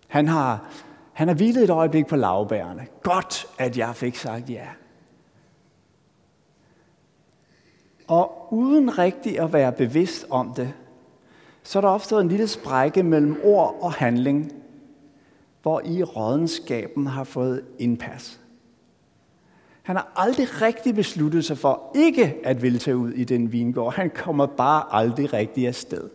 Han 0.07 0.27
har, 0.27 0.65
han 1.13 1.27
har 1.27 1.35
hvilet 1.35 1.63
et 1.63 1.69
øjeblik 1.69 2.07
på 2.07 2.15
lavbærene. 2.15 2.87
Godt, 3.03 3.45
at 3.57 3.77
jeg 3.77 3.95
fik 3.95 4.15
sagt 4.15 4.49
ja. 4.49 4.65
Og 8.07 8.53
uden 8.53 8.97
rigtig 8.97 9.39
at 9.39 9.53
være 9.53 9.71
bevidst 9.71 10.25
om 10.29 10.53
det, 10.53 10.73
så 11.63 11.79
er 11.79 11.81
der 11.81 11.89
opstået 11.89 12.21
en 12.21 12.29
lille 12.29 12.47
sprække 12.47 13.03
mellem 13.03 13.39
ord 13.43 13.77
og 13.81 13.93
handling, 13.93 14.51
hvor 15.67 15.81
i 15.85 16.03
rådenskaben 16.03 17.07
har 17.07 17.23
fået 17.23 17.61
indpas. 17.79 18.39
Han 19.81 19.95
har 19.95 20.11
aldrig 20.15 20.61
rigtig 20.61 20.95
besluttet 20.95 21.45
sig 21.45 21.57
for 21.57 21.91
ikke 21.95 22.35
at 22.43 22.61
ville 22.61 22.79
tage 22.79 22.97
ud 22.97 23.11
i 23.11 23.23
den 23.23 23.51
vingård. 23.51 23.93
Han 23.93 24.09
kommer 24.09 24.45
bare 24.45 24.83
aldrig 24.91 25.33
rigtig 25.33 25.67
afsted. 25.67 26.09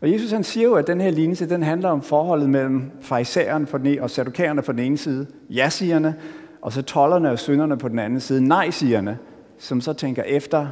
Og 0.00 0.12
Jesus 0.12 0.30
han 0.30 0.44
siger 0.44 0.64
jo, 0.64 0.74
at 0.74 0.86
den 0.86 1.00
her 1.00 1.10
lignelse, 1.10 1.48
den 1.48 1.62
handler 1.62 1.88
om 1.88 2.02
forholdet 2.02 2.50
mellem 2.50 2.90
farisæerne 3.00 3.66
på 3.66 3.78
den 3.78 3.86
ene, 3.86 4.02
og 4.02 4.10
sadukærerne 4.10 4.62
på 4.62 4.72
den 4.72 4.80
ene 4.80 4.98
side, 4.98 5.26
ja-sigerne, 5.50 6.16
og 6.62 6.72
så 6.72 6.82
tollerne 6.82 7.30
og 7.30 7.38
synderne 7.38 7.78
på 7.78 7.88
den 7.88 7.98
anden 7.98 8.20
side, 8.20 8.44
nej-sigerne, 8.48 9.18
som 9.58 9.80
så 9.80 9.92
tænker 9.92 10.22
efter 10.22 10.68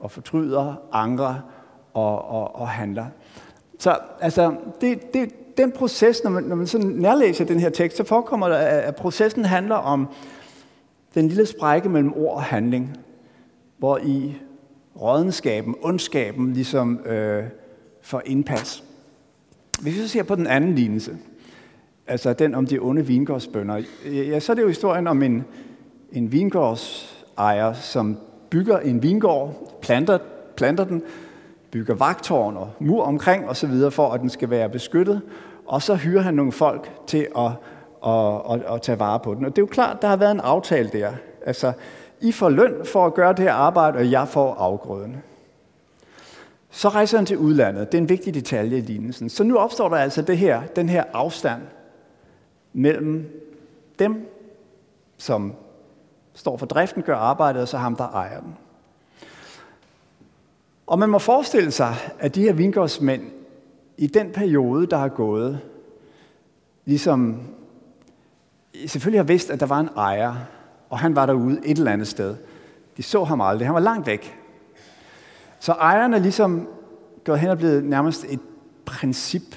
og 0.00 0.10
fortryder, 0.10 0.74
angrer 0.92 1.34
og, 1.94 2.24
og, 2.24 2.56
og 2.56 2.68
handler. 2.68 3.06
Så 3.78 3.98
altså, 4.20 4.54
det, 4.80 5.14
det, 5.14 5.45
den 5.56 5.72
proces, 5.72 6.24
når 6.24 6.30
man, 6.30 6.44
når 6.44 6.56
man 6.56 6.66
sådan 6.66 6.86
nærlæser 6.86 7.44
den 7.44 7.60
her 7.60 7.70
tekst, 7.70 7.96
så 7.96 8.04
forekommer 8.04 8.48
der, 8.48 8.56
at 8.58 8.96
processen 8.96 9.44
handler 9.44 9.74
om 9.74 10.08
den 11.14 11.28
lille 11.28 11.46
sprække 11.46 11.88
mellem 11.88 12.12
ord 12.16 12.34
og 12.34 12.42
handling, 12.42 12.96
hvor 13.78 13.98
i 13.98 14.36
rådenskaben, 15.00 15.74
ondskaben 15.82 16.52
ligesom 16.52 17.00
øh, 17.06 17.44
får 18.02 18.22
indpas. 18.24 18.84
Hvis 19.80 19.94
vi 19.94 20.00
så 20.00 20.08
ser 20.08 20.22
på 20.22 20.34
den 20.34 20.46
anden 20.46 20.74
lignelse, 20.74 21.16
altså 22.06 22.32
den 22.32 22.54
om 22.54 22.66
de 22.66 22.78
onde 22.78 23.06
vingårdsbønder, 23.06 23.82
ja, 24.04 24.40
så 24.40 24.52
er 24.52 24.54
det 24.54 24.62
jo 24.62 24.68
historien 24.68 25.06
om 25.06 25.22
en, 25.22 25.44
en 26.12 26.32
vingårdsejer, 26.32 27.72
som 27.72 28.16
bygger 28.50 28.78
en 28.78 29.02
vingård, 29.02 29.78
planter, 29.82 30.18
planter 30.56 30.84
den, 30.84 31.02
bygger 31.70 31.94
vagtårn 31.94 32.56
og 32.56 32.70
mur 32.78 33.04
omkring 33.04 33.48
osv., 33.48 33.90
for 33.90 34.12
at 34.12 34.20
den 34.20 34.30
skal 34.30 34.50
være 34.50 34.68
beskyttet, 34.68 35.22
og 35.66 35.82
så 35.82 35.94
hyrer 35.94 36.22
han 36.22 36.34
nogle 36.34 36.52
folk 36.52 36.90
til 37.06 37.26
at, 37.38 37.50
at, 38.06 38.52
at, 38.52 38.74
at 38.74 38.82
tage 38.82 38.98
vare 38.98 39.20
på 39.20 39.34
den. 39.34 39.44
Og 39.44 39.50
det 39.50 39.58
er 39.58 39.62
jo 39.62 39.66
klart, 39.66 40.02
der 40.02 40.08
har 40.08 40.16
været 40.16 40.30
en 40.30 40.40
aftale 40.40 40.90
der. 40.92 41.12
Altså, 41.46 41.72
I 42.20 42.32
får 42.32 42.48
løn 42.48 42.74
for 42.84 43.06
at 43.06 43.14
gøre 43.14 43.32
det 43.32 43.38
her 43.38 43.52
arbejde, 43.52 43.98
og 43.98 44.10
jeg 44.10 44.28
får 44.28 44.54
afgrøden. 44.54 45.16
Så 46.70 46.88
rejser 46.88 47.18
han 47.18 47.26
til 47.26 47.38
udlandet. 47.38 47.92
Det 47.92 47.98
er 47.98 48.02
en 48.02 48.08
vigtig 48.08 48.34
detalje 48.34 48.78
i 48.78 48.80
lignelsen. 48.80 49.28
Så 49.28 49.44
nu 49.44 49.56
opstår 49.58 49.88
der 49.88 49.96
altså 49.96 50.22
det 50.22 50.38
her, 50.38 50.62
den 50.76 50.88
her 50.88 51.04
afstand 51.12 51.62
mellem 52.72 53.30
dem, 53.98 54.28
som 55.18 55.54
står 56.34 56.56
for 56.56 56.66
driften, 56.66 57.02
gør 57.02 57.16
arbejdet, 57.16 57.62
og 57.62 57.68
så 57.68 57.76
ham, 57.76 57.96
der 57.96 58.08
ejer 58.08 58.40
den. 58.40 58.56
Og 60.86 60.98
man 60.98 61.10
må 61.10 61.18
forestille 61.18 61.70
sig, 61.70 61.94
at 62.18 62.34
de 62.34 62.42
her 62.42 62.52
vingårdsmænd 62.52 63.22
i 63.96 64.06
den 64.06 64.32
periode, 64.32 64.86
der 64.86 64.96
har 64.96 65.08
gået, 65.08 65.60
ligesom 66.84 67.40
selvfølgelig 68.86 69.18
har 69.18 69.24
vidst, 69.24 69.50
at 69.50 69.60
der 69.60 69.66
var 69.66 69.80
en 69.80 69.88
ejer, 69.96 70.34
og 70.90 70.98
han 70.98 71.16
var 71.16 71.26
derude 71.26 71.60
et 71.64 71.78
eller 71.78 71.92
andet 71.92 72.08
sted. 72.08 72.36
De 72.96 73.02
så 73.02 73.24
ham 73.24 73.40
aldrig. 73.40 73.66
Han 73.66 73.74
var 73.74 73.80
langt 73.80 74.06
væk. 74.06 74.38
Så 75.60 75.72
ejeren 75.72 76.14
er 76.14 76.18
ligesom 76.18 76.68
gået 77.24 77.40
hen 77.40 77.50
og 77.50 77.58
blevet 77.58 77.84
nærmest 77.84 78.24
et 78.28 78.40
princip. 78.84 79.56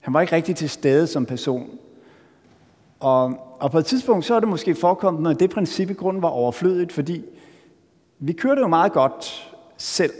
Han 0.00 0.14
var 0.14 0.20
ikke 0.20 0.36
rigtig 0.36 0.56
til 0.56 0.70
stede 0.70 1.06
som 1.06 1.26
person. 1.26 1.70
Og, 3.00 3.34
og 3.60 3.70
på 3.70 3.78
et 3.78 3.86
tidspunkt, 3.86 4.24
så 4.24 4.34
er 4.34 4.40
det 4.40 4.48
måske 4.48 4.74
forekommet, 4.74 5.30
at 5.30 5.40
det 5.40 5.50
princip 5.50 5.90
i 5.90 5.94
grunden 5.94 6.22
var 6.22 6.28
overflødigt, 6.28 6.92
fordi 6.92 7.24
vi 8.18 8.32
kørte 8.32 8.60
jo 8.60 8.66
meget 8.66 8.92
godt 8.92 9.52
selv. 9.76 10.12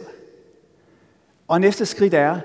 Og 1.50 1.60
næste 1.60 1.86
skridt 1.86 2.14
er, 2.14 2.40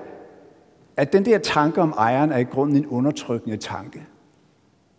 at 0.96 1.12
den 1.12 1.24
der 1.24 1.38
tanke 1.38 1.80
om 1.80 1.90
ejeren 1.90 2.32
er 2.32 2.38
i 2.38 2.44
grunden 2.44 2.76
en 2.76 2.86
undertrykkende 2.86 3.56
tanke. 3.56 4.06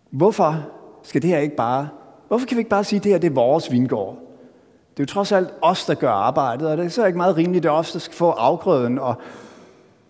Hvorfor 0.10 0.66
skal 1.04 1.22
det 1.22 1.30
her 1.30 1.38
ikke 1.38 1.56
bare, 1.56 1.90
hvorfor 2.28 2.46
kan 2.46 2.58
vi 2.58 2.60
ikke 2.60 2.70
bare 2.70 2.84
sige, 2.84 2.98
at 2.98 3.04
det 3.04 3.12
her 3.12 3.20
det 3.20 3.30
er 3.30 3.34
vores 3.34 3.72
vingård? 3.72 4.18
Det 4.92 5.00
er 5.00 5.04
jo 5.04 5.06
trods 5.06 5.32
alt 5.32 5.50
os, 5.62 5.86
der 5.86 5.94
gør 5.94 6.10
arbejdet, 6.10 6.68
og 6.68 6.78
det 6.78 6.86
er 6.86 6.90
så 6.90 7.06
ikke 7.06 7.18
meget 7.18 7.38
rimeligt, 7.38 7.60
at 7.60 7.64
det 7.64 7.70
er 7.70 7.74
os, 7.74 7.92
der 7.92 8.00
skal 8.00 8.16
få 8.16 8.30
afgrøden. 8.30 9.00
Og, 9.00 9.16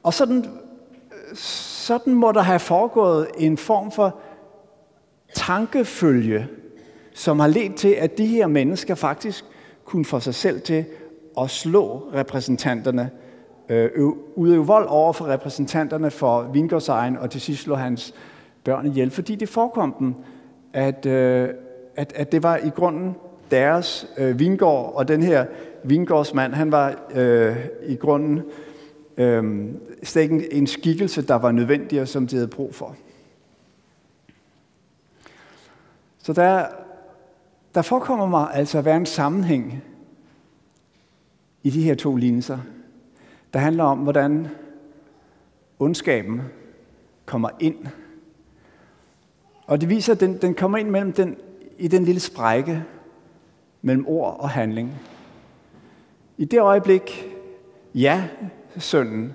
og 0.03 0.13
sådan, 0.13 0.45
sådan 1.33 2.13
må 2.13 2.31
der 2.31 2.41
have 2.41 2.59
foregået 2.59 3.27
en 3.37 3.57
form 3.57 3.91
for 3.91 4.15
tankefølge, 5.33 6.47
som 7.13 7.39
har 7.39 7.47
ledt 7.47 7.75
til, 7.75 7.89
at 7.89 8.17
de 8.17 8.25
her 8.25 8.47
mennesker 8.47 8.95
faktisk 8.95 9.45
kunne 9.85 10.05
få 10.05 10.19
sig 10.19 10.35
selv 10.35 10.61
til 10.61 10.85
at 11.39 11.49
slå 11.49 12.09
repræsentanterne 12.13 13.09
øh, 13.69 13.89
udøve 14.35 14.65
vold 14.65 14.85
over 14.89 15.13
for 15.13 15.27
repræsentanterne 15.27 16.11
for 16.11 16.43
vingårdsejen, 16.43 17.17
og 17.17 17.29
til 17.29 17.41
sidst 17.41 17.63
slå 17.63 17.75
hans 17.75 18.13
børn 18.63 18.87
ihjel, 18.87 19.11
fordi 19.11 19.35
det 19.35 19.49
forekom 19.49 19.95
dem, 19.99 20.15
at, 20.73 21.05
øh, 21.05 21.49
at, 21.95 22.13
at 22.15 22.31
det 22.31 22.43
var 22.43 22.57
i 22.57 22.69
grunden 22.69 23.15
deres 23.51 24.07
øh, 24.17 24.39
vingård, 24.39 24.93
og 24.95 25.07
den 25.07 25.23
her 25.23 25.45
vingårdsmand, 25.83 26.53
han 26.53 26.71
var 26.71 26.95
øh, 27.15 27.57
i 27.87 27.95
grunden 27.95 28.41
øh, 29.17 29.65
slet 30.03 30.21
ikke 30.21 30.53
en 30.53 30.67
skikkelse, 30.67 31.21
der 31.21 31.35
var 31.35 31.51
nødvendig, 31.51 32.01
og 32.01 32.07
som 32.07 32.27
de 32.27 32.35
havde 32.35 32.47
brug 32.47 32.75
for. 32.75 32.95
Så 36.17 36.33
der, 36.33 36.65
der 37.75 37.81
forekommer 37.81 38.25
mig 38.25 38.47
altså 38.53 38.77
at 38.77 38.85
være 38.85 38.97
en 38.97 39.05
sammenhæng 39.05 39.83
i 41.63 41.69
de 41.69 41.81
her 41.81 41.95
to 41.95 42.15
lignelser 42.15 42.57
der 43.53 43.59
handler 43.59 43.83
om, 43.83 43.97
hvordan 43.99 44.47
ondskaben 45.79 46.41
kommer 47.25 47.49
ind. 47.59 47.75
Og 49.67 49.81
det 49.81 49.89
viser, 49.89 50.13
at 50.13 50.19
den, 50.19 50.37
den 50.41 50.55
kommer 50.55 50.77
ind 50.77 50.89
mellem 50.89 51.13
den, 51.13 51.37
i 51.77 51.87
den 51.87 52.03
lille 52.03 52.19
sprække 52.19 52.83
mellem 53.81 54.05
ord 54.07 54.39
og 54.39 54.49
handling. 54.49 54.95
I 56.37 56.45
det 56.45 56.59
øjeblik, 56.59 57.35
ja, 57.95 58.27
sønnen 58.77 59.33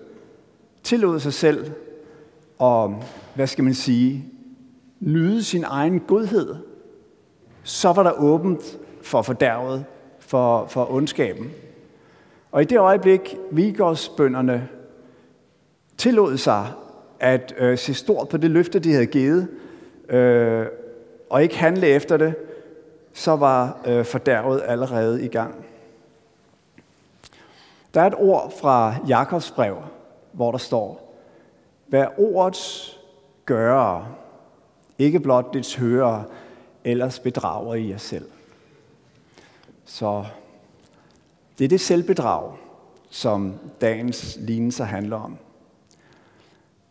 tillod 0.83 1.21
sig 1.21 1.33
selv 1.33 1.73
og, 2.59 3.02
hvad 3.35 3.47
skal 3.47 3.64
man 3.64 3.75
sige, 3.75 4.25
nyde 5.00 5.45
sin 5.45 5.64
egen 5.64 6.00
godhed, 6.00 6.57
så 7.62 7.92
var 7.92 8.02
der 8.02 8.12
åbent 8.12 8.78
for 9.02 9.23
fordærvet, 9.23 9.85
for, 10.19 10.66
for 10.66 10.92
ondskaben. 10.92 11.50
Og 12.52 12.62
i 12.62 12.64
det 12.64 12.78
øjeblik, 12.78 13.37
Vigårdsbønderne 13.50 14.68
tillod 15.99 16.37
sig 16.37 16.66
at 17.21 17.54
øh, 17.59 17.78
se 17.78 17.94
stort 17.94 18.28
på 18.28 18.37
det 18.37 18.50
løfte, 18.50 18.78
de 18.78 18.92
havde 18.92 19.06
givet, 19.06 19.49
øh, 20.09 20.66
og 21.30 21.42
ikke 21.42 21.56
handle 21.56 21.87
efter 21.87 22.16
det, 22.16 22.35
så 23.12 23.37
var 23.37 23.80
øh, 23.87 24.04
fordærvet 24.04 24.62
allerede 24.66 25.25
i 25.25 25.28
gang. 25.28 25.64
Der 27.94 28.00
er 28.00 28.06
et 28.06 28.14
ord 28.16 28.52
fra 28.61 28.94
Jakobs 29.09 29.50
brev, 29.50 29.76
hvor 30.32 30.50
der 30.50 30.59
står, 30.59 31.14
Vær 31.88 32.21
ordets 32.21 33.00
gører, 33.47 34.16
ikke 34.99 35.21
blot 35.21 35.54
dets 35.54 35.75
hører, 35.75 36.23
ellers 36.85 37.18
bedrager 37.18 37.75
I 37.75 37.90
jer 37.90 37.97
selv. 37.97 38.30
Så 39.85 40.25
det 41.62 41.66
er 41.66 41.69
det 41.69 41.81
selvbedrag, 41.81 42.52
som 43.11 43.54
dagens 43.81 44.38
lignelse 44.40 44.85
handler 44.85 45.16
om. 45.16 45.37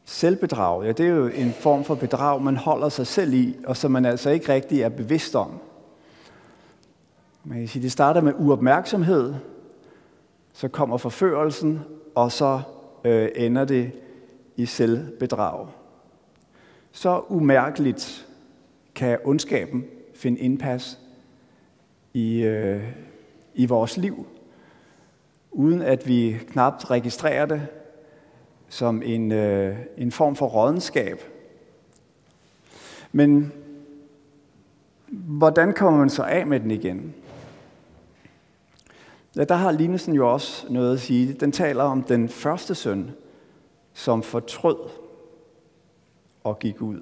Selvbedrag, 0.06 0.84
ja, 0.84 0.92
det 0.92 1.06
er 1.06 1.10
jo 1.10 1.28
en 1.28 1.54
form 1.54 1.84
for 1.84 1.96
bedrag, 1.96 2.42
man 2.42 2.58
holder 2.58 2.90
sig 2.90 3.08
selv 3.08 3.34
i, 3.34 3.56
og 3.68 3.78
som 3.78 3.92
man 3.92 4.06
altså 4.06 4.30
ikke 4.30 4.54
rigtig 4.54 4.82
er 4.82 4.90
bevidst 4.90 5.36
om. 5.36 5.60
Man 7.44 7.58
kan 7.60 7.68
sige, 7.68 7.84
det 7.84 7.92
starter 7.92 8.22
med 8.22 8.34
uopmærksomhed, 8.40 9.34
så 10.54 10.68
kommer 10.68 10.98
forførelsen, 10.98 11.80
og 12.16 12.32
så 12.32 12.62
øh, 13.04 13.30
ender 13.36 13.66
det 13.66 13.92
i 14.56 14.66
selvbedrag. 14.66 15.68
Så 16.92 17.22
umærkeligt 17.30 18.28
kan 18.96 19.18
ondskaben 19.24 19.86
finde 20.16 20.40
indpas 20.40 21.00
i, 22.14 22.42
øh, 22.42 22.84
i 23.54 23.66
vores 23.66 23.98
liv, 23.98 24.26
uden 25.52 25.82
at 25.82 26.08
vi 26.08 26.38
knapt 26.48 26.92
registrerer 26.92 27.46
det 27.46 27.68
som 28.70 29.02
en, 29.06 29.32
øh, 29.32 29.78
en 29.98 30.12
form 30.12 30.36
for 30.36 30.46
rådenskab. 30.46 31.22
Men 33.12 33.54
hvordan 35.12 35.74
kommer 35.74 36.00
man 36.00 36.10
så 36.10 36.24
af 36.24 36.48
med 36.48 36.60
den 36.60 36.72
igen? 36.72 37.14
Ja, 39.36 39.44
der 39.44 39.56
har 39.56 39.72
lignelsen 39.72 40.14
jo 40.14 40.32
også 40.34 40.66
noget 40.70 40.94
at 40.94 41.00
sige. 41.00 41.34
Den 41.34 41.52
taler 41.52 41.84
om 41.84 42.04
den 42.04 42.30
første 42.30 42.76
søn, 42.76 43.12
som 43.94 44.24
fortrød 44.24 44.78
og 46.44 46.60
gik 46.60 46.82
ud. 46.82 47.02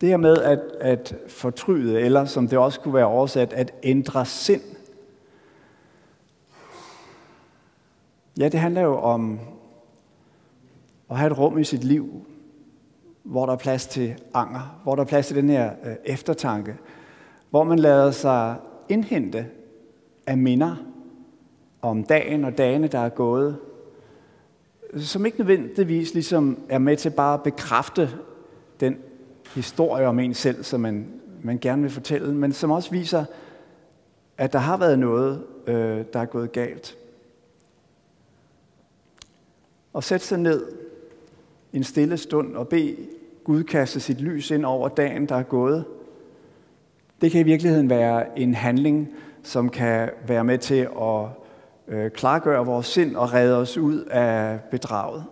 Det 0.00 0.08
her 0.08 0.16
med 0.16 0.36
at, 0.36 0.60
at 0.80 1.16
fortryde, 1.28 2.00
eller 2.00 2.24
som 2.24 2.48
det 2.48 2.58
også 2.58 2.80
kunne 2.80 2.94
være 2.94 3.06
oversat, 3.06 3.52
at 3.52 3.72
ændre 3.82 4.26
sind. 4.26 4.62
Ja, 8.40 8.48
det 8.48 8.60
handler 8.60 8.80
jo 8.82 8.96
om 8.96 9.40
at 11.10 11.16
have 11.16 11.30
et 11.30 11.38
rum 11.38 11.58
i 11.58 11.64
sit 11.64 11.84
liv, 11.84 12.26
hvor 13.22 13.46
der 13.46 13.52
er 13.52 13.56
plads 13.56 13.86
til 13.86 14.14
anger, 14.34 14.80
hvor 14.82 14.94
der 14.94 15.02
er 15.02 15.06
plads 15.06 15.26
til 15.26 15.36
den 15.36 15.48
her 15.48 15.72
øh, 15.84 15.94
eftertanke, 16.04 16.76
hvor 17.50 17.64
man 17.64 17.78
lader 17.78 18.10
sig 18.10 18.56
indhente 18.88 19.46
af 20.26 20.38
minder 20.38 20.76
om 21.82 22.04
dagen 22.04 22.44
og 22.44 22.58
dagene, 22.58 22.88
der 22.88 22.98
er 22.98 23.08
gået, 23.08 23.58
som 24.96 25.26
ikke 25.26 25.38
nødvendigvis 25.38 26.14
ligesom 26.14 26.58
er 26.68 26.78
med 26.78 26.96
til 26.96 27.10
bare 27.10 27.34
at 27.34 27.42
bekræfte 27.42 28.10
den 28.80 28.96
historie 29.54 30.06
om 30.06 30.18
en 30.18 30.34
selv, 30.34 30.64
som 30.64 30.80
man, 30.80 31.08
man 31.42 31.58
gerne 31.58 31.82
vil 31.82 31.90
fortælle, 31.90 32.34
men 32.34 32.52
som 32.52 32.70
også 32.70 32.90
viser, 32.90 33.24
at 34.38 34.52
der 34.52 34.58
har 34.58 34.76
været 34.76 34.98
noget, 34.98 35.42
øh, 35.66 36.04
der 36.12 36.20
er 36.20 36.26
gået 36.26 36.52
galt. 36.52 36.96
Og 39.92 40.04
sætte 40.04 40.26
sig 40.26 40.38
ned 40.38 40.66
en 41.72 41.84
stille 41.84 42.16
stund 42.16 42.56
og 42.56 42.68
bede 42.68 42.96
Gud 43.44 43.64
kaste 43.64 44.00
sit 44.00 44.20
lys 44.20 44.50
ind 44.50 44.64
over 44.64 44.88
dagen, 44.88 45.26
der 45.28 45.34
er 45.34 45.42
gået. 45.42 45.84
Det 47.20 47.30
kan 47.30 47.40
i 47.40 47.44
virkeligheden 47.44 47.90
være 47.90 48.38
en 48.38 48.54
handling, 48.54 49.08
som 49.42 49.68
kan 49.68 50.10
være 50.26 50.44
med 50.44 50.58
til 50.58 50.88
at 51.00 51.26
øh, 51.88 52.10
klargøre 52.10 52.66
vores 52.66 52.86
sind 52.86 53.16
og 53.16 53.32
redde 53.32 53.56
os 53.56 53.78
ud 53.78 54.04
af 54.04 54.60
bedraget. 54.70 55.24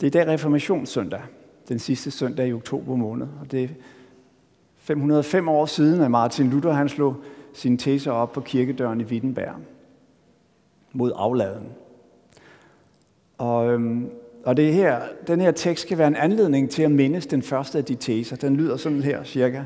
Det 0.00 0.02
er 0.02 0.06
i 0.06 0.24
dag 0.24 0.26
reformationssøndag, 0.26 1.20
den 1.68 1.78
sidste 1.78 2.10
søndag 2.10 2.48
i 2.48 2.52
oktober 2.52 2.96
måned. 2.96 3.26
Og 3.40 3.50
det 3.50 3.64
er 3.64 3.68
505 4.76 5.48
år 5.48 5.66
siden, 5.66 6.02
at 6.02 6.10
Martin 6.10 6.50
Luther 6.50 6.72
han 6.72 6.88
slog 6.88 7.16
sine 7.52 7.76
teser 7.76 8.12
op 8.12 8.32
på 8.32 8.40
kirkedøren 8.40 9.00
i 9.00 9.04
Wittenberg 9.04 9.54
mod 10.92 11.12
afladen. 11.16 11.66
Og, 13.38 13.72
øhm, 13.72 14.10
og 14.44 14.56
det 14.56 14.74
her, 14.74 15.00
den 15.26 15.40
her 15.40 15.50
tekst 15.50 15.86
kan 15.86 15.98
være 15.98 16.08
en 16.08 16.16
anledning 16.16 16.70
til 16.70 16.82
at 16.82 16.90
mindes 16.90 17.26
den 17.26 17.42
første 17.42 17.78
af 17.78 17.84
de 17.84 17.94
teser. 17.94 18.36
Den 18.36 18.56
lyder 18.56 18.76
sådan 18.76 19.02
her 19.02 19.24
cirka. 19.24 19.62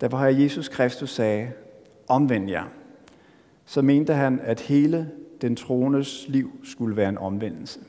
Da 0.00 0.08
var 0.08 0.26
Jesus 0.26 0.68
Kristus 0.68 1.10
sagde, 1.10 1.50
omvend 2.08 2.50
jer 2.50 2.64
så 3.68 3.82
mente 3.82 4.14
han, 4.14 4.40
at 4.42 4.60
hele 4.60 5.10
den 5.40 5.56
trones 5.56 6.28
liv 6.28 6.50
skulle 6.64 6.96
være 6.96 7.08
en 7.08 7.18
omvendelse. 7.18 7.80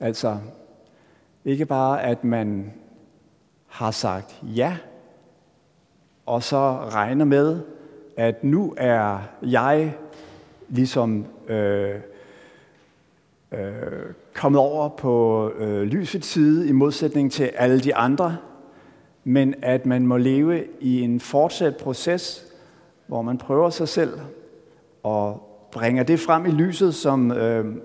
Altså, 0.00 0.38
ikke 1.44 1.66
bare 1.66 2.02
at 2.02 2.24
man 2.24 2.72
har 3.66 3.90
sagt 3.90 4.42
ja, 4.42 4.76
og 6.26 6.42
så 6.42 6.76
regner 6.76 7.24
med, 7.24 7.60
at 8.16 8.44
nu 8.44 8.74
er 8.76 9.22
jeg 9.42 9.94
ligesom 10.70 11.26
øh, 11.48 11.94
øh, 13.52 13.60
kommet 14.34 14.60
over 14.60 14.88
på 14.88 15.48
øh, 15.58 15.82
lysets 15.82 16.28
side 16.28 16.68
i 16.68 16.72
modsætning 16.72 17.32
til 17.32 17.44
alle 17.44 17.80
de 17.80 17.94
andre, 17.94 18.36
men 19.24 19.54
at 19.62 19.86
man 19.86 20.06
må 20.06 20.16
leve 20.16 20.64
i 20.80 21.00
en 21.00 21.20
fortsat 21.20 21.76
proces, 21.76 22.46
hvor 23.06 23.22
man 23.22 23.38
prøver 23.38 23.70
sig 23.70 23.88
selv 23.88 24.20
og 25.02 25.46
bringer 25.72 26.02
det 26.02 26.20
frem 26.20 26.46
i 26.46 26.50
lyset, 26.50 26.94
som, 26.94 27.32
øh, 27.32 27.76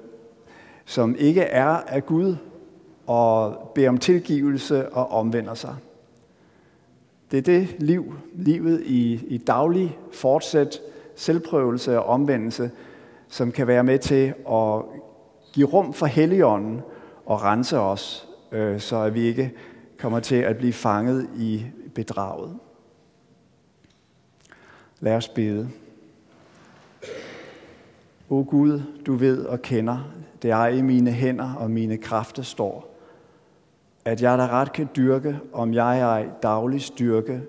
som 0.85 1.15
ikke 1.19 1.41
er 1.41 1.67
af 1.67 2.05
Gud, 2.05 2.35
og 3.07 3.71
beder 3.75 3.89
om 3.89 3.97
tilgivelse 3.97 4.89
og 4.89 5.11
omvender 5.11 5.53
sig. 5.53 5.75
Det 7.31 7.37
er 7.37 7.41
det 7.41 7.75
liv, 7.79 8.13
livet 8.33 8.81
i, 8.85 9.25
i 9.27 9.37
daglig 9.37 9.97
fortsat 10.11 10.79
selvprøvelse 11.15 11.99
og 11.99 12.05
omvendelse, 12.05 12.71
som 13.27 13.51
kan 13.51 13.67
være 13.67 13.83
med 13.83 13.99
til 13.99 14.33
at 14.51 14.81
give 15.53 15.67
rum 15.67 15.93
for 15.93 16.05
Helligånden 16.05 16.81
og 17.25 17.43
rense 17.43 17.79
os, 17.79 18.27
øh, 18.51 18.79
så 18.79 18.97
at 18.97 19.13
vi 19.13 19.21
ikke 19.21 19.53
kommer 19.99 20.19
til 20.19 20.35
at 20.35 20.57
blive 20.57 20.73
fanget 20.73 21.29
i 21.37 21.65
bedraget. 21.95 22.57
Lad 24.99 25.15
os 25.15 25.27
bede. 25.27 25.69
O 28.29 28.45
Gud, 28.49 28.81
du 29.05 29.13
ved 29.15 29.45
og 29.45 29.61
kender, 29.61 30.11
det 30.41 30.51
er 30.51 30.67
i 30.67 30.81
mine 30.81 31.11
hænder 31.11 31.53
og 31.53 31.71
mine 31.71 31.97
kræfter 31.97 32.43
står, 32.43 32.95
at 34.05 34.21
jeg 34.21 34.37
der 34.37 34.47
ret 34.47 34.73
kan 34.73 34.89
dyrke, 34.95 35.39
om 35.53 35.73
jeg 35.73 35.99
ej 35.99 36.27
daglig 36.43 36.81
styrke 36.81 37.41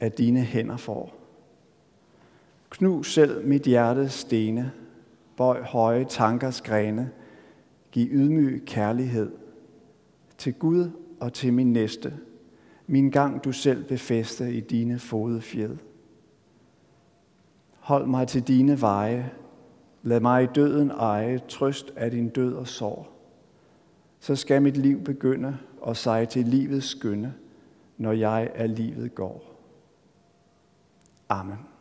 af 0.00 0.12
dine 0.12 0.40
hænder 0.40 0.76
får. 0.76 1.23
Knus 2.78 3.14
selv 3.14 3.46
mit 3.46 3.62
hjertes 3.62 4.12
stene, 4.12 4.72
bøj 5.36 5.62
høje 5.62 6.04
tankers 6.04 6.60
grene, 6.60 7.10
giv 7.92 8.08
ydmyg 8.12 8.62
kærlighed 8.66 9.32
til 10.38 10.54
Gud 10.54 10.90
og 11.20 11.32
til 11.32 11.52
min 11.52 11.72
næste, 11.72 12.14
min 12.86 13.10
gang 13.10 13.44
du 13.44 13.52
selv 13.52 13.84
befæste 13.84 14.52
i 14.52 14.60
dine 14.60 14.98
fodefjed. 14.98 15.76
Hold 17.78 18.06
mig 18.06 18.28
til 18.28 18.42
dine 18.42 18.80
veje, 18.80 19.32
lad 20.02 20.20
mig 20.20 20.42
i 20.42 20.48
døden 20.54 20.90
eje 20.90 21.40
trøst 21.48 21.92
af 21.96 22.10
din 22.10 22.28
død 22.28 22.54
og 22.54 22.68
sorg. 22.68 23.06
Så 24.20 24.36
skal 24.36 24.62
mit 24.62 24.76
liv 24.76 25.00
begynde 25.00 25.58
og 25.80 25.96
sig 25.96 26.28
til 26.28 26.46
livets 26.46 26.86
skønne, 26.86 27.34
når 27.98 28.12
jeg 28.12 28.50
af 28.54 28.76
livet 28.76 29.14
går. 29.14 29.44
Amen. 31.28 31.73